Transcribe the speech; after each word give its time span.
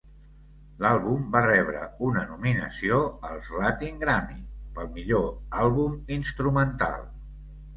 L'àlbum 0.83 1.25
va 1.35 1.41
rebre 1.47 1.83
una 2.07 2.23
nominació 2.31 2.97
als 3.33 3.51
Latin 3.59 4.01
Grammy 4.05 4.41
pel 4.79 4.91
millor 4.97 5.31
àlbum 5.67 6.01
Instrumental. 6.17 7.07